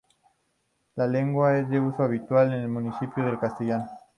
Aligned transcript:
La 0.95 1.05
lengua 1.05 1.51
de 1.51 1.79
uso 1.79 2.01
habitual 2.01 2.53
en 2.55 2.61
el 2.61 2.69
municipio 2.69 3.23
es 3.23 3.33
el 3.33 3.39
castellano. 3.39 3.87